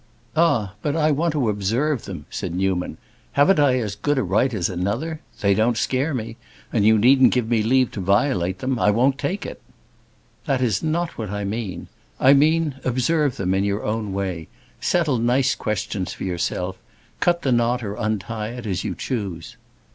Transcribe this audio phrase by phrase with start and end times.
[0.35, 2.97] "Ah, but I want to observe them," said Newman.
[3.33, 5.21] "Haven't I as good a right as another?
[5.41, 6.37] They don't scare me,
[6.73, 8.79] and you needn't give me leave to violate them.
[8.79, 9.61] I won't take it."
[10.45, 11.85] "That is not what I mean.
[12.19, 14.47] I mean, observe them in your own way.
[14.79, 16.79] Settle nice questions for yourself.
[17.19, 19.55] Cut the knot or untie it, as you choose."